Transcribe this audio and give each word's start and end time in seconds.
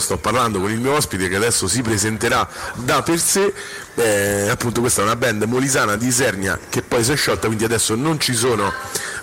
sto 0.00 0.16
parlando 0.18 0.60
con 0.60 0.70
il 0.70 0.80
mio 0.80 0.92
ospite 0.92 1.28
che 1.28 1.36
adesso 1.36 1.68
si 1.68 1.82
presenterà 1.82 2.48
da 2.74 3.02
per 3.02 3.18
sé, 3.18 3.52
eh, 3.94 4.48
appunto 4.48 4.80
questa 4.80 5.02
è 5.02 5.04
una 5.04 5.16
band 5.16 5.42
molisana 5.44 5.96
di 5.96 6.06
Isernia 6.06 6.58
che 6.68 6.82
poi 6.82 7.04
si 7.04 7.12
è 7.12 7.16
sciolta, 7.16 7.46
quindi 7.46 7.64
adesso 7.64 7.94
non 7.94 8.18
ci 8.18 8.34
sono, 8.34 8.72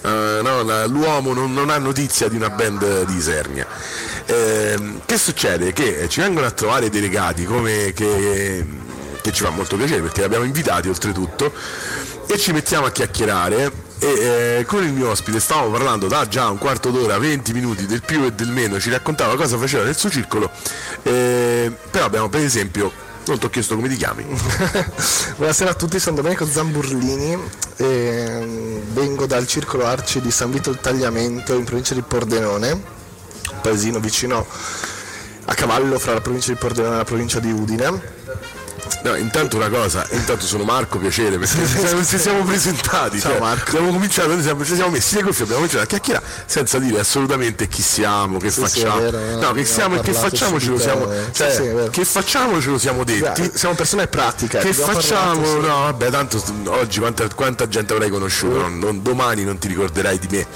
eh, 0.02 0.40
no, 0.42 0.64
la, 0.64 0.86
l'uomo 0.86 1.34
non, 1.34 1.54
non, 1.54 1.70
ha 1.70 1.78
notizia 1.78 2.28
di 2.28 2.36
una 2.36 2.50
band 2.50 3.06
di 3.06 3.16
Isernia. 3.16 3.68
Eh, 4.26 5.00
che 5.06 5.18
succede? 5.18 5.74
Che 5.74 6.08
ci 6.10 6.22
vengono 6.22 6.46
a 6.46 6.52
trovare 6.52 6.90
delegati 6.90 7.46
come 7.46 7.92
che, 7.94 8.66
che 9.22 9.32
ci 9.32 9.44
fa 9.44 9.50
molto 9.50 9.76
piacere 9.76 10.02
perché 10.02 10.20
li 10.20 10.26
abbiamo 10.26 10.46
invitati 10.46 10.88
oltretutto 10.88 11.52
e 12.28 12.38
ci 12.38 12.52
mettiamo 12.52 12.86
a 12.86 12.92
chiacchierare 12.92 13.86
e 14.00 14.60
eh, 14.60 14.66
con 14.66 14.84
il 14.84 14.94
mio 14.94 15.10
ospite 15.10 15.40
stavamo 15.40 15.72
parlando 15.72 16.08
da 16.08 16.28
già 16.28 16.50
un 16.50 16.58
quarto 16.58 16.92
d'ora, 16.92 17.18
20 17.18 17.54
minuti 17.54 17.86
del 17.86 18.02
più 18.02 18.24
e 18.26 18.32
del 18.34 18.50
meno, 18.50 18.80
ci 18.80 18.90
raccontava 18.90 19.36
cosa 19.36 19.58
faceva 19.58 19.84
nel 19.84 19.98
suo 19.98 20.10
circolo, 20.10 20.50
eh, 21.04 21.72
però 21.90 22.06
abbiamo 22.06 22.30
per 22.30 22.42
esempio, 22.42 22.92
non 23.26 23.40
ti 23.40 23.46
ho 23.46 23.50
chiesto 23.50 23.76
come 23.76 23.90
ti 23.90 23.96
chiami. 23.96 24.26
Buonasera 25.38 25.72
a 25.72 25.74
tutti, 25.74 26.00
sono 26.00 26.18
Domenico 26.18 26.46
Zamburlini, 26.46 27.38
eh, 27.78 28.82
vengo 28.92 29.26
dal 29.26 29.48
circolo 29.48 29.86
Arci 29.86 30.22
di 30.22 30.32
San 30.32 30.52
Vito 30.52 30.70
il 30.70 30.80
Tagliamento 30.80 31.56
in 31.56 31.64
provincia 31.64 31.94
di 31.94 32.02
Pordenone, 32.02 32.72
un 32.72 33.62
paesino 33.62 34.00
vicino 34.00 34.46
a 35.46 35.54
cavallo 35.54 35.98
fra 35.98 36.14
la 36.14 36.22
provincia 36.22 36.52
di 36.52 36.58
Pordenone 36.58 36.96
e 36.96 36.98
la 36.98 37.04
provincia 37.04 37.40
di 37.40 37.52
Udine 37.52 38.16
No, 39.08 39.16
intanto 39.16 39.56
una 39.56 39.70
cosa, 39.70 40.06
intanto 40.12 40.46
sono 40.46 40.66
Marco, 40.66 40.98
piacere, 40.98 41.38
perché 41.38 41.66
ci 41.66 41.78
siamo, 41.78 42.04
siamo 42.04 42.44
presentati, 42.44 43.22
Ciao 43.22 43.32
cioè, 43.32 43.40
Marco. 43.40 43.70
abbiamo 43.70 43.94
cominciato, 43.94 44.34
noi 44.34 44.42
siamo, 44.42 44.66
ci 44.66 44.76
siamo 44.76 44.92
messi 44.92 45.16
le 45.16 45.24
cuffie, 45.24 45.44
abbiamo 45.44 45.62
cominciato 45.62 45.84
a 45.86 45.88
chiacchierare 45.88 46.26
senza 46.46 46.78
dire 46.78 47.00
assolutamente 47.00 47.70
chi 47.70 47.82
siamo, 47.82 48.38
che 48.38 48.52
sì, 48.52 48.60
facciamo. 48.60 48.96
Sì, 48.96 49.12
vero, 49.12 49.40
no, 49.40 49.52
che 49.54 49.64
siamo 49.64 49.96
e 49.96 50.02
che 50.02 50.12
facciamo 50.12 50.60
ce 50.60 50.70
lo 50.70 50.78
siamo. 50.78 51.10
Cioè, 51.32 51.52
sì, 51.54 51.90
che 51.90 52.04
facciamo 52.04 52.60
ce 52.60 52.70
lo 52.70 52.78
siamo 52.78 53.06
detti. 53.06 53.50
Siamo 53.54 53.76
persone 53.76 54.08
pratiche. 54.08 54.58
Che 54.58 54.74
facciamo? 54.74 55.54
No, 55.54 55.84
vabbè, 55.84 56.10
tanto 56.10 56.44
oggi 56.66 57.00
quanta, 57.00 57.26
quanta 57.34 57.70
gente 57.70 57.94
avrai 57.94 58.10
conosciuto, 58.10 58.58
no? 58.58 58.68
non, 58.68 59.02
domani 59.02 59.46
non 59.46 59.58
ti 59.58 59.70
ricorderai 59.70 60.20
di 60.20 60.28
me. 60.30 60.48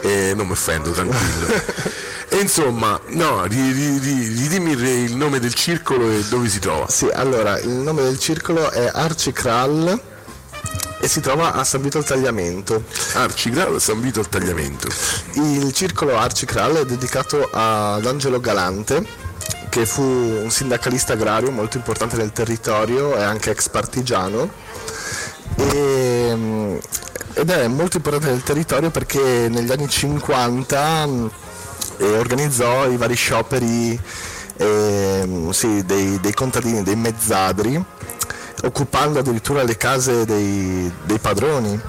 Eh, 0.00 0.34
non 0.34 0.46
mi 0.46 0.52
offendo, 0.52 0.90
tranquillo. 0.90 2.00
E 2.34 2.38
insomma, 2.38 2.98
no, 3.08 3.44
ridimmi 3.44 4.70
il 4.70 5.14
nome 5.14 5.38
del 5.38 5.52
circolo 5.52 6.10
e 6.10 6.24
dove 6.30 6.48
si 6.48 6.60
trova. 6.60 6.88
Sì, 6.88 7.06
allora, 7.12 7.58
il 7.58 7.68
nome 7.68 8.00
del 8.00 8.18
circolo 8.18 8.70
è 8.70 8.90
Arcicral 8.90 10.00
e 10.98 11.08
si 11.08 11.20
trova 11.20 11.52
a 11.52 11.62
San 11.62 11.82
Vito 11.82 11.98
al 11.98 12.04
Tagliamento. 12.04 12.84
Arcicral, 13.16 13.78
San 13.82 14.00
Vito 14.00 14.20
al 14.20 14.30
Tagliamento. 14.30 14.88
Il 15.32 15.74
circolo 15.74 16.16
Arcicral 16.16 16.76
è 16.76 16.84
dedicato 16.86 17.50
ad 17.52 18.06
Angelo 18.06 18.40
Galante, 18.40 19.04
che 19.68 19.84
fu 19.84 20.00
un 20.02 20.50
sindacalista 20.50 21.12
agrario 21.12 21.50
molto 21.50 21.76
importante 21.76 22.16
nel 22.16 22.32
territorio 22.32 23.14
e 23.14 23.22
anche 23.22 23.50
ex 23.50 23.68
partigiano. 23.68 24.50
E, 25.56 26.80
ed 27.34 27.50
è 27.50 27.66
molto 27.68 27.98
importante 27.98 28.30
nel 28.30 28.42
territorio 28.42 28.90
perché 28.90 29.48
negli 29.50 29.70
anni 29.70 29.86
50 29.86 30.80
e 31.98 32.04
organizzò 32.16 32.88
i 32.88 32.96
vari 32.96 33.14
scioperi 33.14 33.98
eh, 34.56 35.48
sì, 35.50 35.84
dei, 35.84 36.20
dei, 36.20 36.34
contadini, 36.34 36.82
dei 36.82 36.96
mezzadri, 36.96 37.82
occupando 38.64 39.18
addirittura 39.18 39.62
le 39.62 39.76
case 39.76 40.24
dei, 40.24 40.90
dei 41.04 41.18
padroni. 41.18 41.80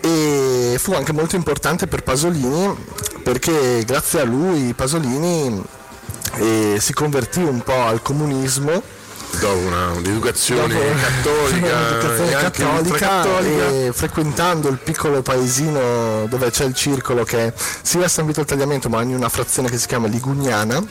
E 0.00 0.76
fu 0.78 0.92
anche 0.92 1.12
molto 1.12 1.36
importante 1.36 1.86
per 1.86 2.02
Pasolini 2.02 2.76
perché 3.22 3.82
grazie 3.84 4.20
a 4.20 4.24
lui 4.24 4.72
Pasolini 4.72 5.62
eh, 6.36 6.76
si 6.78 6.94
convertì 6.94 7.42
un 7.42 7.60
po' 7.60 7.82
al 7.82 8.00
comunismo 8.00 8.82
dopo 9.40 9.56
una, 9.56 9.90
un'educazione 9.90 10.74
dopo, 10.74 11.00
cattolica, 11.00 11.76
un'educazione 11.76 12.30
cattolica, 12.32 12.96
cattolica. 12.96 13.68
E 13.68 13.90
frequentando 13.92 14.68
il 14.68 14.78
piccolo 14.78 15.22
paesino 15.22 16.26
dove 16.28 16.50
c'è 16.50 16.64
il 16.64 16.74
circolo 16.74 17.24
che 17.24 17.46
è 17.46 17.52
sia 17.82 18.04
a 18.04 18.08
San 18.08 18.26
Vito 18.26 18.40
al 18.40 18.46
Tagliamento 18.46 18.88
ma 18.88 19.02
in 19.02 19.14
una 19.14 19.28
frazione 19.28 19.68
che 19.68 19.78
si 19.78 19.86
chiama 19.86 20.06
Ligugnana 20.06 20.82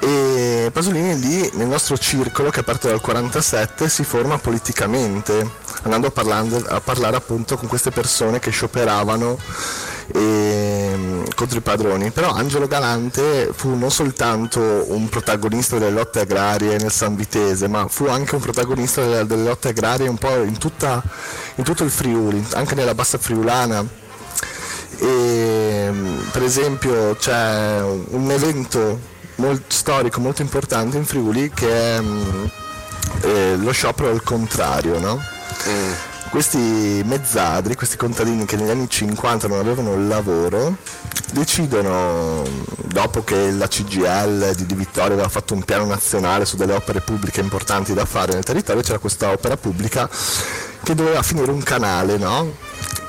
e 0.00 0.70
Pasolini 0.72 1.18
lì 1.18 1.50
nel 1.54 1.66
nostro 1.66 1.96
circolo 1.96 2.50
che 2.50 2.58
è 2.58 2.60
aperto 2.60 2.88
dal 2.88 3.00
47 3.00 3.88
si 3.88 4.04
forma 4.04 4.38
politicamente 4.38 5.50
andando 5.82 6.08
a, 6.08 6.10
parlando, 6.10 6.62
a 6.68 6.80
parlare 6.80 7.16
appunto 7.16 7.56
con 7.56 7.68
queste 7.68 7.90
persone 7.90 8.38
che 8.38 8.50
scioperavano 8.50 9.38
e, 10.12 10.90
ehm, 10.92 11.24
contro 11.34 11.58
i 11.58 11.62
padroni, 11.62 12.10
però 12.10 12.30
Angelo 12.32 12.66
Galante 12.66 13.50
fu 13.54 13.74
non 13.74 13.90
soltanto 13.90 14.60
un 14.88 15.08
protagonista 15.08 15.78
delle 15.78 15.92
lotte 15.92 16.20
agrarie 16.20 16.76
nel 16.78 16.92
San 16.92 17.16
Vitese, 17.16 17.68
ma 17.68 17.86
fu 17.88 18.06
anche 18.06 18.34
un 18.34 18.40
protagonista 18.40 19.02
delle, 19.02 19.26
delle 19.26 19.44
lotte 19.44 19.68
agrarie 19.68 20.08
un 20.08 20.16
po' 20.16 20.42
in, 20.42 20.58
tutta, 20.58 21.02
in 21.56 21.64
tutto 21.64 21.84
il 21.84 21.90
Friuli, 21.90 22.44
anche 22.54 22.74
nella 22.74 22.94
bassa 22.94 23.18
friulana. 23.18 24.02
E, 24.98 25.92
per 26.30 26.42
esempio 26.42 27.16
c'è 27.16 27.80
un 27.82 28.30
evento 28.30 29.12
molto 29.36 29.64
storico 29.66 30.20
molto 30.20 30.42
importante 30.42 30.96
in 30.96 31.04
Friuli 31.04 31.50
che 31.50 31.96
è 31.96 32.00
mm, 32.00 32.44
eh, 33.22 33.56
lo 33.56 33.72
sciopero 33.72 34.10
al 34.10 34.22
contrario, 34.22 35.00
no? 35.00 35.20
Mm 35.68 36.12
questi 36.34 37.00
mezzadri, 37.04 37.76
questi 37.76 37.96
contadini 37.96 38.44
che 38.44 38.56
negli 38.56 38.68
anni 38.68 38.90
50 38.90 39.46
non 39.46 39.60
avevano 39.60 39.94
il 39.94 40.08
lavoro, 40.08 40.78
decidono, 41.32 42.42
dopo 42.86 43.22
che 43.22 43.52
la 43.52 43.68
CGL 43.68 44.52
di 44.56 44.66
Di 44.66 44.74
Vittorio 44.74 45.12
aveva 45.12 45.28
fatto 45.28 45.54
un 45.54 45.62
piano 45.62 45.84
nazionale 45.84 46.44
su 46.44 46.56
delle 46.56 46.72
opere 46.72 47.02
pubbliche 47.02 47.38
importanti 47.40 47.94
da 47.94 48.04
fare 48.04 48.32
nel 48.32 48.42
territorio, 48.42 48.82
c'era 48.82 48.98
questa 48.98 49.30
opera 49.30 49.56
pubblica 49.56 50.10
che 50.82 50.96
doveva 50.96 51.22
finire 51.22 51.52
un 51.52 51.62
canale, 51.62 52.16
no? 52.16 52.56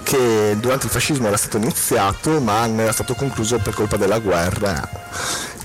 che 0.04 0.56
durante 0.60 0.86
il 0.86 0.92
fascismo 0.92 1.26
era 1.26 1.36
stato 1.36 1.58
iniziato 1.58 2.40
ma 2.40 2.68
non 2.68 2.82
era 2.82 2.92
stato 2.92 3.16
concluso 3.16 3.58
per 3.58 3.74
colpa 3.74 3.98
della 3.98 4.20
guerra 4.20 4.88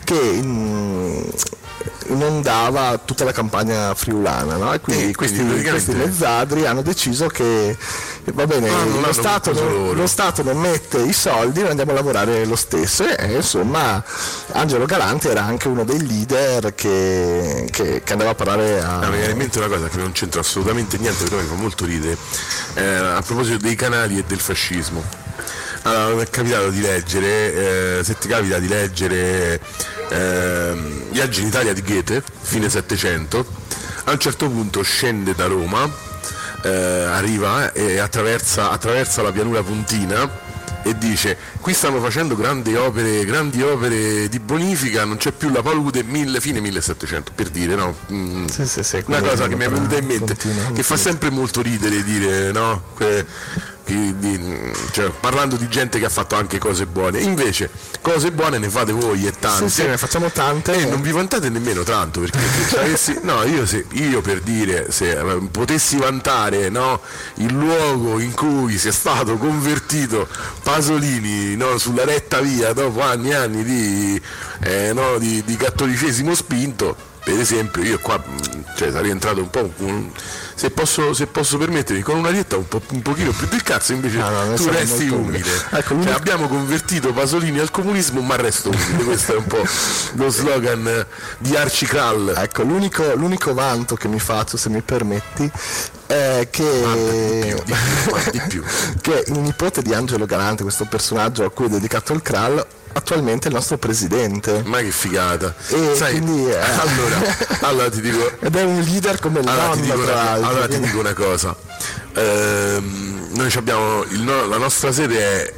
che 0.03 0.15
in, 0.15 1.31
inondava 2.11 2.99
tutta 2.99 3.25
la 3.25 3.33
campagna 3.33 3.95
friulana 3.95 4.57
no? 4.57 4.73
e 4.73 4.81
quindi, 4.81 5.11
eh, 5.11 5.15
quindi 5.15 5.43
questi, 5.45 5.69
questi, 5.69 5.93
mezzadri 5.95 6.67
hanno 6.67 6.83
deciso 6.83 7.29
che 7.29 7.77
va 8.33 8.47
bene 8.47 8.69
ah, 8.69 8.85
lo, 8.85 9.13
stato 9.13 9.53
non, 9.53 9.95
lo, 9.95 10.07
Stato 10.07 10.43
non, 10.43 10.59
mette 10.59 10.99
i 10.99 11.13
soldi 11.13 11.61
noi 11.61 11.71
andiamo 11.71 11.93
a 11.93 11.95
lavorare 11.95 12.45
lo 12.45 12.57
stesso. 12.57 13.05
E 13.05 13.35
insomma 13.35 14.03
Angelo 14.53 14.87
Galante 14.87 15.31
era 15.31 15.45
anche 15.45 15.69
uno 15.69 15.85
dei 15.85 16.07
leader 16.07 16.75
che, 16.75 17.69
che, 17.71 18.03
che 18.05 18.13
andava 18.13 18.31
a 18.31 18.35
parlare 18.35 18.81
a... 18.81 18.99
No, 18.99 19.11
mi 19.11 19.17
viene 19.19 19.33
in 19.33 19.39
mente 19.39 19.59
una 19.59 19.69
cosa 19.69 19.89
che 19.89 19.97
non 19.99 20.13
c'entra 20.13 20.41
assolutamente 20.41 20.99
niente 20.99 21.25
però 21.25 21.41
mi 21.41 21.47
fa 21.47 21.55
molto 21.55 21.85
ridere. 21.85 22.17
Eh, 22.75 22.85
a 22.85 23.23
proposito 23.23 23.59
dei 23.59 23.75
canali 23.75 24.19
e 24.19 24.25
del 24.27 24.41
fascismo. 24.41 25.03
Allora, 25.83 26.15
mi 26.15 26.23
è 26.23 26.29
capitato 26.29 26.69
di 26.69 26.81
leggere, 26.83 27.99
eh, 27.99 28.05
se 28.05 28.19
ti 28.19 28.29
capita 28.29 28.59
di 28.59 28.69
leggere 28.69 29.61
eh, 30.11 30.73
Viaggi 31.11 31.41
in 31.41 31.49
Italia 31.49 31.73
di 31.73 31.83
Goethe, 31.83 32.23
fine 32.41 32.69
Settecento, 32.69 33.47
a 34.05 34.13
un 34.13 34.19
certo 34.19 34.49
punto 34.49 34.83
scende 34.83 35.35
da 35.35 35.47
Roma, 35.47 35.89
eh, 36.63 36.69
arriva 36.69 37.73
e 37.73 37.99
attraversa, 37.99 38.71
attraversa 38.71 39.23
la 39.23 39.33
pianura 39.33 39.63
puntina 39.63 40.49
e 40.83 40.97
dice 40.97 41.37
qui 41.61 41.75
stanno 41.75 42.01
facendo 42.01 42.35
grandi 42.35 42.75
opere, 42.75 43.25
grandi 43.25 43.63
opere 43.63 44.29
di 44.29 44.39
bonifica, 44.39 45.05
non 45.05 45.17
c'è 45.17 45.33
più 45.33 45.51
la 45.51 45.63
palude, 45.63 46.03
mille, 46.03 46.41
fine 46.41 46.61
1700 46.61 47.33
per 47.35 47.51
dire, 47.51 47.75
no? 47.75 47.95
Mm, 48.13 48.47
sì, 48.47 48.67
sì, 48.67 48.83
sì, 48.83 49.03
una 49.07 49.21
cosa 49.21 49.47
che 49.47 49.57
mi 49.57 49.65
è 49.65 49.69
venuta 49.69 49.97
in 49.97 50.07
mente, 50.07 50.37
continua, 50.37 50.73
che 50.73 50.83
fa 50.83 50.97
sempre 50.97 51.31
molto 51.31 51.61
ridere 51.61 52.03
dire, 52.03 52.51
no? 52.53 52.83
Que, 52.95 53.27
di, 53.91 54.19
di, 54.19 54.73
cioè, 54.93 55.11
parlando 55.11 55.57
di 55.57 55.69
gente 55.69 55.99
che 55.99 56.05
ha 56.05 56.11
fatto 56.11 56.37
anche 56.37 56.59
cose 56.59 56.87
buone. 56.87 57.21
Invece, 57.21 57.71
cose 58.01 58.31
buone 58.31 58.59
ne 58.59 58.69
fate 58.69 58.93
voi 58.93 59.27
e 59.27 59.33
tante. 59.33 59.69
Sì, 59.69 59.83
sì, 59.83 59.89
ne 59.89 59.99
facciamo 59.99 60.31
tante. 60.31 60.75
E 60.75 60.85
non 60.85 61.01
vi 61.01 61.11
vantate 61.11 61.49
nemmeno 61.49 61.83
tanto, 61.83 62.21
perché 62.21 62.39
se 62.69 62.79
avessi, 62.79 63.19
no, 63.25 63.43
io, 63.45 63.67
se, 63.67 63.87
io, 63.93 64.21
per 64.21 64.41
dire, 64.41 64.93
se 64.93 65.19
eh, 65.19 65.49
potessi 65.51 65.97
vantare 65.97 66.69
no, 66.69 67.01
il 67.35 67.53
luogo 67.53 68.21
in 68.21 68.33
cui 68.33 68.79
sia 68.79 68.93
stato 68.93 69.37
convertito 69.37 70.29
Pasolini 70.63 71.57
no, 71.57 71.77
sulla 71.79 72.05
retta 72.05 72.41
via 72.41 72.73
dopo 72.73 73.01
anni 73.03 73.31
e 73.31 73.35
anni 73.35 73.65
di, 73.65 74.23
eh, 74.61 74.93
no, 74.93 75.19
di, 75.19 75.43
di 75.45 75.57
cattolicesimo 75.57 76.35
spinto, 76.35 76.97
per 77.25 77.39
esempio 77.39 77.83
io 77.83 77.99
qua 77.99 78.23
cioè, 78.77 78.91
sarei 78.91 79.11
entrato 79.11 79.41
un 79.41 79.51
po' 79.51 79.71
un, 79.79 80.11
se 80.61 80.71
posso, 80.71 81.15
se 81.15 81.27
posso 81.27 81.57
permettermi, 81.57 82.03
con 82.03 82.19
una 82.19 82.31
dieta 82.31 82.59
un, 82.59 82.69
po', 82.69 82.83
un 82.91 83.01
pochino 83.01 83.31
più 83.33 83.47
del 83.47 83.63
cazzo, 83.63 83.95
invece 83.95 84.19
no, 84.19 84.45
no, 84.45 84.55
tu 84.55 84.69
resti 84.69 85.09
umile. 85.09 85.51
Ecco, 85.71 86.03
cioè, 86.03 86.13
abbiamo 86.13 86.49
convertito 86.49 87.15
Pasolini 87.15 87.59
al 87.59 87.71
comunismo, 87.71 88.21
ma 88.21 88.37
resto 88.37 88.69
umile. 88.69 89.05
Questo 89.05 89.35
è 89.35 89.37
un 89.39 89.47
po' 89.47 89.65
lo 90.17 90.29
slogan 90.29 91.07
di 91.39 91.57
Archicral. 91.57 92.35
Ecco, 92.37 92.63
l'unico, 92.63 93.15
l'unico 93.15 93.55
vanto 93.55 93.95
che 93.95 94.07
mi 94.07 94.21
faccio, 94.21 94.59
se 94.59 94.69
mi 94.69 94.83
permetti, 94.83 95.51
è 96.11 96.49
che, 96.51 97.55
di 97.65 97.75
più, 97.75 98.31
di 98.33 98.41
più, 98.49 98.65
che 99.01 99.25
il 99.29 99.39
nipote 99.39 99.81
di 99.81 99.95
Angelo 99.95 100.27
Galante, 100.27 100.65
questo 100.65 100.85
personaggio 100.87 101.45
a 101.45 101.51
cui 101.51 101.67
è 101.67 101.69
dedicato 101.69 102.13
il 102.13 102.21
Kral, 102.21 102.67
attualmente 102.93 103.47
il 103.47 103.55
nostro 103.55 103.79
presidente. 103.79 104.63
Ma 104.65 104.79
che 104.79 104.91
figata. 104.91 105.55
E 105.69 105.95
Sai, 105.95 106.19
quindi, 106.19 106.51
eh, 106.51 106.59
allora, 106.59 107.37
allora 107.61 107.91
ti 107.91 108.01
dico... 108.01 108.29
Ed 108.41 108.57
è 108.57 108.63
un 108.63 108.81
leader 108.81 109.21
come 109.21 109.39
il 109.39 109.49
Allora, 109.49 109.71
ti 109.73 109.81
nonno, 109.87 109.93
dico, 109.93 110.05
tra 110.05 110.15
una, 110.15 110.49
allora 110.49 110.67
ti 110.69 110.81
dico 110.81 110.99
una 110.99 111.15
cosa. 111.15 111.57
Ehm, 112.15 113.29
noi 113.35 113.53
abbiamo 113.55 114.03
il 114.09 114.25
la 114.25 114.59
nostra 114.59 114.91
sede 114.91 115.19
è- 115.19 115.55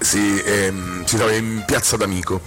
si, 0.00 0.38
ehm, 0.44 1.04
si 1.06 1.16
trova 1.16 1.32
in 1.32 1.62
piazza 1.66 1.96
D'Amico 1.96 2.42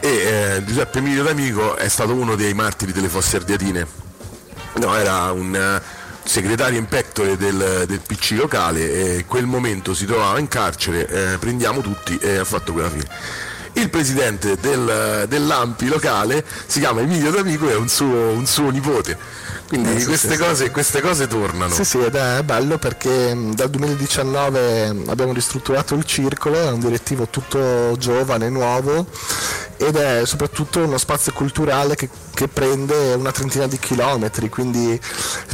e 0.00 0.08
eh, 0.08 0.64
Giuseppe 0.66 0.98
Emilio 0.98 1.22
D'Amico 1.22 1.74
è 1.76 1.88
stato 1.88 2.12
uno 2.12 2.34
dei 2.34 2.52
martiri 2.52 2.92
delle 2.92 3.08
fosse 3.08 3.36
ardiatine. 3.36 3.86
No, 4.74 4.94
era 4.94 5.32
un 5.32 5.54
eh, 5.54 6.04
segretario 6.26 6.78
in 6.78 6.86
pectore 6.86 7.36
del, 7.36 7.84
del 7.86 8.00
PC 8.00 8.32
locale 8.32 8.92
e 8.92 9.14
in 9.18 9.26
quel 9.26 9.46
momento 9.46 9.94
si 9.94 10.06
trovava 10.06 10.38
in 10.38 10.48
carcere, 10.48 11.06
eh, 11.08 11.38
prendiamo 11.38 11.80
tutti 11.80 12.16
e 12.18 12.36
ha 12.36 12.44
fatto 12.44 12.72
quella 12.72 12.90
fine. 12.90 13.06
Il 13.76 13.90
presidente 13.90 14.56
del, 14.58 15.26
dell'Ampi 15.28 15.86
locale 15.88 16.42
si 16.66 16.80
chiama 16.80 17.02
Emilio 17.02 17.30
D'Amico 17.30 17.68
e 17.68 17.72
è 17.72 17.76
un 17.76 17.88
suo, 17.88 18.30
un 18.30 18.46
suo 18.46 18.70
nipote. 18.70 19.18
Quindi 19.68 19.94
Eh, 19.96 20.00
sì, 20.00 20.06
queste, 20.06 20.28
sì, 20.28 20.34
sì. 20.36 20.40
cose, 20.40 20.70
queste 20.70 21.00
cose 21.02 21.26
tornano. 21.26 21.74
Sì, 21.74 21.84
sì, 21.84 21.98
ed 21.98 22.14
è 22.14 22.42
bello 22.42 22.78
perché 22.78 23.34
mh, 23.34 23.54
dal 23.54 23.68
2019 23.68 25.02
abbiamo 25.08 25.32
ristrutturato 25.32 25.94
il 25.94 26.04
circolo, 26.04 26.56
è 26.56 26.70
un 26.70 26.80
direttivo 26.80 27.26
tutto 27.28 27.94
giovane, 27.98 28.48
nuovo 28.48 29.06
ed 29.78 29.96
è 29.96 30.22
soprattutto 30.24 30.78
uno 30.82 30.96
spazio 30.96 31.32
culturale 31.32 31.96
che, 31.96 32.08
che 32.32 32.48
prende 32.48 33.12
una 33.12 33.30
trentina 33.30 33.66
di 33.66 33.78
chilometri, 33.78 34.48
quindi 34.48 34.98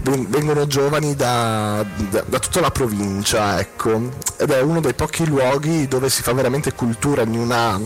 ven- 0.04 0.26
vengono 0.28 0.66
giovani 0.68 1.16
da, 1.16 1.84
da- 2.10 2.22
da 2.24 2.38
tutta 2.38 2.60
la 2.60 2.70
provincia, 2.70 3.58
ecco, 3.58 4.10
ed 4.42 4.50
è 4.50 4.60
uno 4.60 4.80
dei 4.80 4.92
pochi 4.92 5.24
luoghi 5.24 5.86
dove 5.86 6.10
si 6.10 6.20
fa 6.20 6.32
veramente 6.32 6.72
cultura 6.72 7.22
in 7.22 7.38
una 7.38 7.78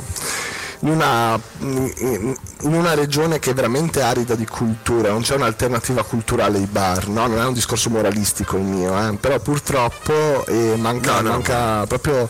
in 0.81 0.88
una, 0.90 1.38
in 1.61 2.37
una 2.61 2.94
regione 2.94 3.38
che 3.38 3.50
è 3.50 3.55
veramente 3.55 4.02
arida 4.02 4.34
di 4.34 4.46
cultura, 4.46 5.11
non 5.11 5.23
c'è 5.23 5.34
un'alternativa 5.34 6.02
culturale 6.05 6.58
ai 6.58 6.67
bar, 6.67 7.08
no? 7.08 7.26
non 7.26 7.38
è 7.38 7.44
un 7.46 7.55
discorso 7.55 7.90
moralistico 7.90 8.56
il 8.56 8.62
mio, 8.62 9.08
eh, 9.08 9.14
però 9.14 9.38
purtroppo 9.38 10.44
eh, 10.46 10.75
manca, 10.76 11.14
No, 11.17 11.20
no. 11.20 11.31
manca 11.31 11.87
proprio 11.87 12.28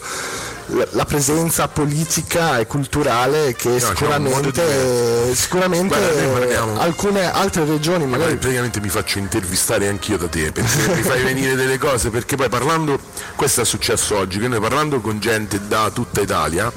la- 0.91 1.05
presenza 1.05 1.69
politica 1.69 2.59
e 2.59 2.67
culturale 2.67 3.55
che 3.55 3.69
modo 3.69 3.87
sicuramente, 3.87 5.35
sicuramente 5.35 5.97
Guarda, 6.29 6.81
alcune 6.81 7.31
altre 7.33 7.65
regioni 7.65 8.05
Magari 8.05 8.19
magari 8.19 8.37
praticamente 8.37 8.81
mi 8.81 8.89
faccio 8.89 9.19
intervistare 9.19 9.87
anch'io 9.89 10.17
da 10.19 10.27
te 10.27 10.51
perché 10.51 10.95
mi 10.95 11.03
fai 11.03 11.23
venire 11.23 11.55
delle 11.55 11.79
cose 11.79 12.11
perché 12.11 12.35
poi 12.35 12.49
parlando 12.49 12.99
questo 13.37 13.61
è 13.61 13.65
successo 13.65 14.17
oggi 14.17 14.41
che 14.41 14.49
noi 14.49 14.59
parlando 14.61 15.01
con 15.01 15.21
gente 15.21 15.61
da 15.69 15.89
tutta 15.93 16.21
Italia 16.21 16.73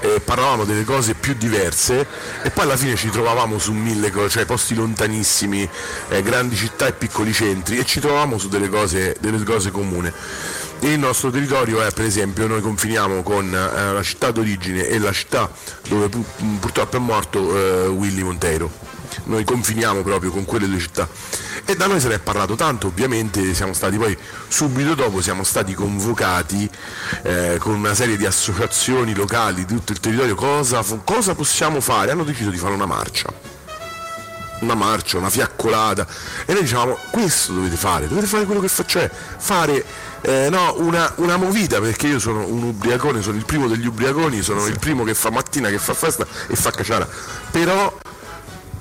eh, 0.00 0.20
parlavamo 0.20 0.64
delle 0.64 0.84
cose 0.84 1.14
più 1.14 1.34
diverse 1.34 2.06
e 2.42 2.50
poi 2.50 2.64
alla 2.64 2.76
fine 2.76 2.96
ci 2.96 3.10
trovavamo 3.10 3.58
su 3.58 3.72
mille 3.72 4.10
cose 4.10 4.28
cioè 4.30 4.44
posti 4.44 4.74
lontanissimi 4.74 5.68
eh, 6.08 6.22
grandi 6.22 6.56
città 6.56 6.86
e 6.86 6.92
piccoli 6.92 7.32
centri 7.32 7.78
e 7.78 7.84
ci 7.84 8.00
trovavamo 8.00 8.38
su 8.38 8.48
delle 8.48 8.68
cose, 8.68 9.16
delle 9.20 9.42
cose 9.42 9.70
comuni 9.70 10.12
il 10.82 10.98
nostro 10.98 11.30
territorio 11.30 11.82
è 11.82 11.90
per 11.92 12.06
esempio 12.06 12.46
noi 12.46 12.60
confiniamo 12.62 13.22
con 13.22 13.52
eh, 13.52 13.92
la 13.92 14.02
città 14.02 14.30
d'origine 14.30 14.86
e 14.86 14.98
la 14.98 15.12
città 15.12 15.50
dove 15.88 16.08
pu- 16.08 16.24
purtroppo 16.58 16.96
è 16.96 16.98
morto 16.98 17.56
eh, 17.56 17.86
Willy 17.88 18.22
Monteiro. 18.22 18.70
Noi 19.24 19.44
confiniamo 19.44 20.02
proprio 20.02 20.30
con 20.30 20.44
quelle 20.44 20.68
due 20.68 20.78
città. 20.78 21.08
E 21.66 21.76
da 21.76 21.86
noi 21.86 22.00
se 22.00 22.08
ne 22.08 22.14
è 22.14 22.18
parlato 22.18 22.54
tanto 22.54 22.86
ovviamente 22.86 23.52
siamo 23.54 23.74
stati 23.74 23.98
poi 23.98 24.16
subito 24.48 24.94
dopo 24.94 25.20
siamo 25.20 25.44
stati 25.44 25.74
convocati 25.74 26.68
eh, 27.22 27.56
con 27.58 27.74
una 27.74 27.94
serie 27.94 28.16
di 28.16 28.24
associazioni 28.24 29.14
locali 29.14 29.66
di 29.66 29.74
tutto 29.74 29.92
il 29.92 30.00
territorio. 30.00 30.34
Cosa, 30.34 30.82
cosa 31.04 31.34
possiamo 31.34 31.80
fare? 31.80 32.10
Hanno 32.10 32.24
deciso 32.24 32.50
di 32.50 32.56
fare 32.56 32.72
una 32.72 32.86
marcia 32.86 33.58
una 34.60 34.74
marcia, 34.74 35.18
una 35.18 35.30
fiaccolata. 35.30 36.06
E 36.46 36.52
noi 36.52 36.62
dicevamo 36.62 36.96
questo 37.10 37.52
dovete 37.52 37.76
fare, 37.76 38.08
dovete 38.08 38.26
fare 38.26 38.44
quello 38.44 38.60
che 38.60 38.68
faccio, 38.68 38.98
cioè 38.98 39.10
fare 39.10 39.84
eh, 40.22 40.48
no, 40.50 40.74
una, 40.78 41.12
una 41.16 41.36
movita 41.36 41.80
perché 41.80 42.08
io 42.08 42.18
sono 42.18 42.46
un 42.46 42.62
ubriacone, 42.62 43.22
sono 43.22 43.36
il 43.36 43.44
primo 43.44 43.68
degli 43.68 43.86
ubriaconi, 43.86 44.42
sono 44.42 44.66
il 44.66 44.78
primo 44.78 45.04
che 45.04 45.14
fa 45.14 45.30
mattina, 45.30 45.68
che 45.68 45.78
fa 45.78 45.94
festa 45.94 46.26
e 46.46 46.56
fa 46.56 46.70
caciara, 46.70 47.06
però 47.50 47.98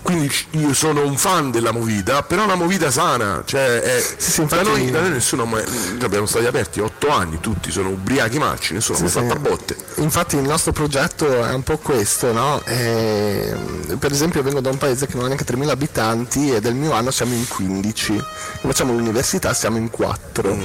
quindi 0.01 0.31
io 0.51 0.73
sono 0.73 1.05
un 1.05 1.17
fan 1.17 1.51
della 1.51 1.71
movita, 1.71 2.23
però 2.23 2.43
una 2.43 2.55
movita 2.55 2.89
sana, 2.89 3.43
cioè 3.45 3.79
è- 3.81 4.03
Sì, 4.17 4.45
da, 4.45 4.61
noi, 4.63 4.89
da 4.89 5.01
noi 5.01 5.11
nessuno 5.11 5.45
mai, 5.45 5.63
noi 5.67 6.03
abbiamo 6.03 6.25
stati 6.25 6.45
aperti 6.45 6.79
otto 6.79 7.09
anni, 7.09 7.39
tutti 7.39 7.69
sono 7.71 7.89
ubriachi 7.89 8.37
marci, 8.39 8.73
nessuno 8.73 8.97
Sì, 8.97 9.03
a 9.05 9.09
sì. 9.09 9.37
botte. 9.39 9.75
Infatti 9.95 10.35
il 10.37 10.43
nostro 10.43 10.71
progetto 10.71 11.43
è 11.45 11.53
un 11.53 11.63
po' 11.63 11.77
questo, 11.77 12.31
no? 12.33 12.61
Eh, 12.65 13.55
per 13.99 14.11
esempio 14.11 14.41
vengo 14.41 14.61
da 14.61 14.69
un 14.69 14.77
paese 14.77 15.05
che 15.05 15.13
non 15.15 15.23
ha 15.25 15.27
neanche 15.27 15.43
3.000 15.45 15.71
abitanti 15.71 16.51
e 16.53 16.59
del 16.61 16.73
mio 16.75 16.93
anno 16.93 17.11
siamo 17.11 17.33
in 17.33 17.47
15, 17.47 18.23
facciamo 18.61 18.93
l'università 18.93 19.53
siamo 19.53 19.77
in 19.77 19.89
4 19.89 20.53
Mm. 20.55 20.61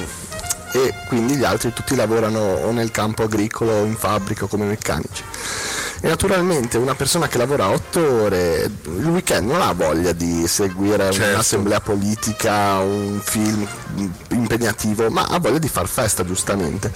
e 0.71 0.93
quindi 1.07 1.35
gli 1.35 1.43
altri 1.43 1.71
tutti 1.73 1.95
lavorano 1.95 2.39
o 2.39 2.71
nel 2.71 2.91
campo 2.91 3.23
agricolo 3.23 3.71
o 3.71 3.85
in 3.85 3.95
fabbrica 3.95 4.45
come 4.47 4.65
meccanici. 4.65 5.23
E 6.05 6.07
naturalmente 6.07 6.77
una 6.77 6.93
persona 6.93 7.27
che 7.27 7.39
lavora 7.39 7.69
8 7.69 8.21
ore 8.25 8.69
il 8.83 9.07
weekend 9.07 9.49
non 9.49 9.59
ha 9.59 9.73
voglia 9.73 10.11
di 10.11 10.47
seguire 10.47 11.11
Certo. 11.11 11.33
un'assemblea 11.33 11.79
politica, 11.79 12.77
un 12.77 13.19
film 13.23 13.67
impegnativo, 14.29 15.09
ma 15.09 15.25
ha 15.27 15.39
voglia 15.39 15.57
di 15.57 15.67
far 15.67 15.87
festa 15.87 16.23
giustamente. 16.23 16.93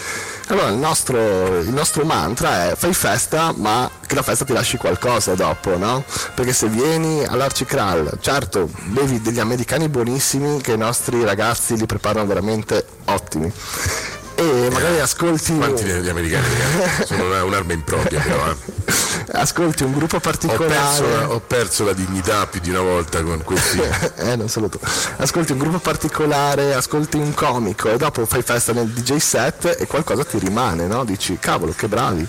Allora 0.50 0.68
il 0.68 0.76
nostro, 0.76 1.58
il 1.58 1.70
nostro 1.70 2.06
mantra 2.06 2.70
è 2.70 2.76
fai 2.76 2.94
festa 2.94 3.52
ma 3.56 3.90
che 4.06 4.14
la 4.14 4.22
festa 4.22 4.46
ti 4.46 4.54
lasci 4.54 4.78
qualcosa 4.78 5.34
dopo, 5.34 5.76
no? 5.76 6.04
Perché 6.36 6.54
se 6.54 6.68
vieni 6.68 7.26
all'Arcicral, 7.26 8.20
certo, 8.22 8.70
bevi 8.84 9.20
degli 9.24 9.40
americani 9.40 9.90
buonissimi 9.90 10.62
che 10.62 10.74
i 10.74 10.78
nostri 10.78 11.24
ragazzi 11.24 11.76
li 11.76 11.88
preparano 11.88 12.28
veramente 12.28 12.86
ottimi. 13.06 13.52
Magari 14.69 15.00
ascolti, 15.00 15.56
Quanti 15.57 15.83
degli 15.83 16.10
americani 16.10 16.48
ragazzi? 16.77 17.06
sono 17.07 17.25
una- 17.25 17.44
un'arma 17.44 17.74
impropria 17.74 18.19
però 18.21 18.50
eh. 18.51 18.56
ascolti 19.31 19.83
un 19.83 19.94
gruppo 19.94 20.16
ho, 20.18 20.19
particolare. 20.19 20.66
perso 20.68 21.07
la, 21.07 21.30
ho 21.30 21.39
perso 21.39 21.83
la 21.86 21.94
dignità 21.94 22.48
più 22.48 22.60
di 22.60 22.69
una 22.69 22.81
volta 22.81 23.21
con 23.21 23.42
questi 23.44 23.80
eh, 24.18 24.36
non 24.36 24.50
solo 24.50 24.69
tu. 24.69 24.80
Ascolti 25.18 25.51
un 25.51 25.57
gruppo 25.60 25.80
particolare, 25.80 26.74
ascolti 26.74 27.18
un 27.18 27.33
comico 27.33 27.89
e 27.92 27.98
dopo 27.98 28.25
fai 28.25 28.42
festa 28.42 28.74
nel 28.74 28.88
DJ 28.89 29.18
set 29.18 29.75
e 29.80 29.86
qualcosa 29.88 30.24
ti 30.25 30.39
rimane, 30.39 30.88
no? 30.88 31.04
Dici, 31.04 31.38
cavolo, 31.39 31.74
che 31.75 31.88
bravi. 31.88 32.27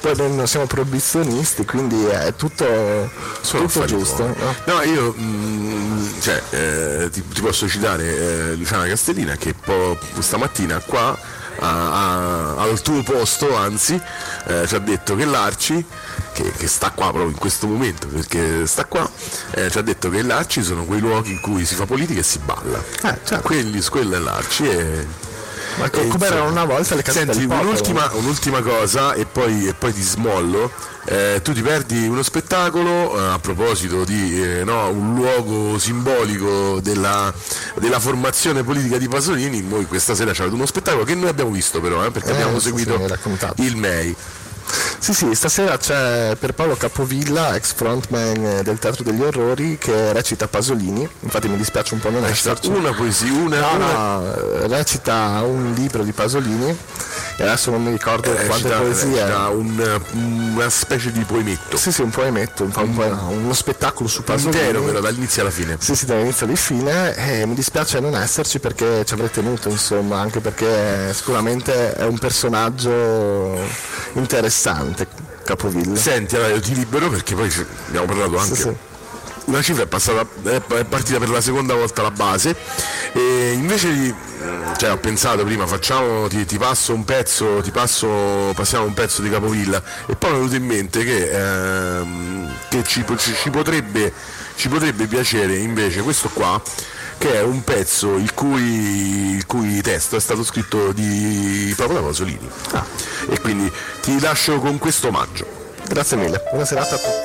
Poi 0.00 0.16
noi 0.16 0.32
non 0.32 0.46
siamo 0.46 0.66
proibizionisti, 0.66 1.64
quindi 1.64 2.04
è 2.06 2.32
tutto, 2.36 3.10
tutto 3.42 3.84
giusto. 3.84 4.26
no? 4.26 4.54
No, 4.64 4.82
io 4.82 5.12
mm, 5.18 6.08
cioè, 6.20 6.42
eh, 6.50 7.10
ti, 7.10 7.26
ti 7.26 7.40
posso 7.40 7.68
citare 7.68 8.04
eh, 8.04 8.54
Luciana 8.54 8.86
Castellina 8.86 9.34
che 9.36 9.54
po- 9.54 9.98
stamattina 10.20 10.80
qua 10.86 11.18
a- 11.58 12.54
a- 12.54 12.56
al 12.62 12.80
tuo 12.82 13.02
posto, 13.02 13.54
anzi, 13.56 14.00
eh, 14.46 14.66
ci 14.66 14.74
ha 14.74 14.78
detto 14.78 15.14
che 15.16 15.24
l'Arci, 15.24 15.84
che, 16.32 16.52
che 16.52 16.66
sta 16.68 16.90
qua 16.90 17.06
proprio 17.06 17.30
in 17.30 17.36
questo 17.38 17.66
momento, 17.66 18.06
perché 18.08 18.66
sta 18.66 18.84
qua, 18.84 19.08
eh, 19.52 19.70
ci 19.70 19.78
ha 19.78 19.82
detto 19.82 20.10
che 20.10 20.22
l'Arci 20.22 20.62
sono 20.62 20.84
quei 20.84 21.00
luoghi 21.00 21.32
in 21.32 21.40
cui 21.40 21.64
si 21.64 21.74
fa 21.74 21.86
politica 21.86 22.20
e 22.20 22.24
si 22.24 22.38
balla. 22.38 22.78
Eh, 22.78 23.18
certo. 23.24 23.40
Quelli, 23.42 23.80
quello 23.84 24.16
è 24.16 24.18
l'Arci 24.18 24.68
e... 24.68 25.06
Ma 25.78 25.90
co- 25.90 26.06
come 26.08 26.26
erano 26.26 26.50
una 26.50 26.64
volta 26.64 26.94
le 26.94 27.02
case 27.02 27.18
Senti, 27.20 27.38
del 27.38 27.46
popolo. 27.46 27.68
un'ultima, 27.68 28.10
un'ultima 28.14 28.62
cosa 28.62 29.12
e 29.14 29.24
poi, 29.26 29.68
e 29.68 29.74
poi 29.74 29.92
ti 29.92 30.02
smollo. 30.02 30.70
Eh, 31.04 31.40
tu 31.42 31.52
ti 31.54 31.62
perdi 31.62 32.06
uno 32.06 32.22
spettacolo 32.22 33.16
eh, 33.16 33.32
a 33.32 33.38
proposito 33.38 34.04
di 34.04 34.42
eh, 34.42 34.64
no, 34.64 34.88
un 34.90 35.14
luogo 35.14 35.78
simbolico 35.78 36.80
della, 36.80 37.32
della 37.76 37.98
formazione 37.98 38.62
politica 38.62 38.98
di 38.98 39.08
Pasolini. 39.08 39.62
Noi 39.62 39.86
questa 39.86 40.14
sera 40.14 40.32
c'è 40.32 40.44
uno 40.46 40.66
spettacolo 40.66 41.04
che 41.04 41.14
noi 41.14 41.28
abbiamo 41.30 41.50
visto 41.50 41.80
però, 41.80 42.04
eh, 42.04 42.10
perché 42.10 42.28
Eh, 42.30 42.32
abbiamo 42.32 42.58
seguito 42.58 42.98
sì, 43.56 43.62
il 43.62 43.76
MEI. 43.76 44.14
Sì, 45.00 45.14
sì, 45.14 45.34
stasera 45.34 45.76
c'è 45.78 46.34
Pierpaolo 46.38 46.74
Capovilla, 46.74 47.54
ex 47.54 47.72
frontman 47.72 48.44
eh, 48.44 48.62
del 48.62 48.78
Teatro 48.78 49.04
degli 49.04 49.22
Orrori, 49.22 49.78
che 49.78 50.12
recita 50.12 50.48
Pasolini. 50.48 51.08
Infatti 51.20 51.48
mi 51.48 51.56
dispiace 51.56 51.94
un 51.94 52.00
po' 52.00 52.10
non 52.10 52.24
esserci. 52.24 52.68
Una 52.68 52.92
poesia, 52.92 53.32
una, 53.32 53.60
No, 53.60 53.74
una- 53.76 54.18
no, 54.18 54.66
recita 54.66 55.40
un 55.44 55.72
libro 55.74 56.02
di 56.02 56.12
Pasolini 56.12 56.76
e 57.40 57.42
adesso 57.44 57.70
non 57.70 57.84
mi 57.84 57.90
ricordo 57.92 58.34
eh, 58.36 58.46
quante 58.46 58.68
poesie. 58.68 59.10
recita 59.20 59.48
un- 59.50 60.00
una 60.54 60.68
specie 60.70 61.12
di 61.12 61.22
poemetto. 61.22 61.76
Sì, 61.76 61.92
sì, 61.92 62.02
un 62.02 62.10
poemetto, 62.10 62.64
un, 62.64 62.72
un 62.74 62.94
po- 62.94 63.26
uno 63.28 63.52
spettacolo 63.54 64.08
su 64.08 64.24
Pasolini. 64.24 64.56
Intero 64.60 64.82
però 64.82 64.98
dall'inizio 65.00 65.42
alla 65.42 65.50
fine. 65.52 65.76
Sì, 65.78 65.94
sì, 65.94 66.04
dall'inizio 66.06 66.46
di 66.46 66.56
fine 66.56 67.14
e 67.14 67.46
mi 67.46 67.54
dispiace 67.54 68.00
non 68.00 68.16
esserci 68.16 68.58
perché 68.58 69.04
ci 69.04 69.14
avrei 69.14 69.30
tenuto, 69.30 69.68
insomma, 69.68 70.18
anche 70.18 70.40
perché 70.40 71.12
sicuramente 71.14 71.92
è 71.94 72.04
un 72.04 72.18
personaggio 72.18 73.56
interessante, 74.14 75.06
Capovilla. 75.44 75.96
Senti, 75.96 76.34
allora 76.36 76.50
io 76.54 76.60
ti 76.60 76.74
libero 76.74 77.08
perché 77.08 77.34
poi 77.34 77.50
abbiamo 77.86 78.06
parlato 78.06 78.36
anche 78.38 78.54
Sì, 78.56 78.62
sì. 78.62 78.76
Una 79.48 79.62
cifra 79.62 79.82
è, 79.82 79.86
passata, 79.86 80.26
è 80.44 80.84
partita 80.84 81.18
per 81.18 81.30
la 81.30 81.40
seconda 81.40 81.74
volta 81.74 82.02
la 82.02 82.10
base 82.10 82.54
e 83.12 83.52
invece 83.52 83.92
di 83.92 84.14
cioè 84.76 84.92
ho 84.92 84.98
pensato 84.98 85.42
prima 85.44 85.66
facciamo 85.66 86.28
ti, 86.28 86.44
ti, 86.44 86.58
passo 86.58 86.94
un 86.94 87.04
pezzo 87.04 87.60
ti 87.60 87.70
passo 87.70 88.52
passiamo 88.54 88.84
un 88.84 88.94
pezzo 88.94 89.20
di 89.20 89.30
capovilla 89.30 89.82
e 90.06 90.14
poi 90.14 90.30
mi 90.30 90.36
è 90.36 90.38
venuto 90.38 90.56
in 90.56 90.64
mente 90.64 91.04
che, 91.04 91.30
ehm, 91.30 92.54
che 92.68 92.84
ci, 92.84 93.04
ci, 93.16 93.34
ci, 93.34 93.50
potrebbe, 93.50 94.12
ci 94.54 94.68
potrebbe 94.68 95.06
piacere 95.06 95.56
invece 95.56 96.02
questo 96.02 96.28
qua 96.28 96.60
che 97.18 97.34
è 97.34 97.42
un 97.42 97.64
pezzo 97.64 98.14
il 98.16 98.32
cui, 98.32 99.34
il 99.34 99.46
cui 99.46 99.80
testo 99.82 100.14
è 100.16 100.20
stato 100.20 100.44
scritto 100.44 100.92
di, 100.92 101.72
proprio 101.76 101.98
da 101.98 102.06
Pasolini. 102.06 102.48
Ah. 102.70 102.84
e 103.28 103.40
quindi 103.40 103.70
ti 104.00 104.20
lascio 104.20 104.60
con 104.60 104.78
questo 104.78 105.08
omaggio. 105.08 105.44
Grazie 105.88 106.16
mille. 106.16 106.40
Buona 106.50 106.64
serata 106.64 106.94
a 106.94 106.98
tutti 106.98 107.08